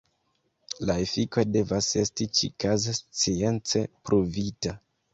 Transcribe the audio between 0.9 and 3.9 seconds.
efiko devas esti ĉikaze science